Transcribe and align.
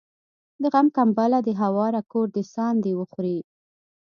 د 0.61 0.63
غم 0.73 0.87
کمبله 0.97 1.39
دي 1.45 1.53
هواره 1.61 2.01
کور 2.11 2.27
دي 2.35 2.43
ساندي 2.55 2.93
وخوري 2.95 3.39